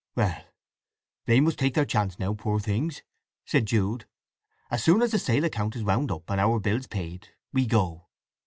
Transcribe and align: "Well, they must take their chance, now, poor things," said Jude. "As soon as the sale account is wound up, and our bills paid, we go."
"Well, 0.15 0.45
they 1.27 1.39
must 1.39 1.59
take 1.59 1.75
their 1.75 1.85
chance, 1.85 2.17
now, 2.17 2.33
poor 2.33 2.59
things," 2.59 3.03
said 3.45 3.67
Jude. 3.67 4.07
"As 4.71 4.83
soon 4.83 5.03
as 5.03 5.11
the 5.11 5.19
sale 5.19 5.43
account 5.45 5.75
is 5.75 5.83
wound 5.83 6.11
up, 6.11 6.27
and 6.31 6.41
our 6.41 6.59
bills 6.59 6.87
paid, 6.87 7.27
we 7.53 7.67
go." 7.67 8.07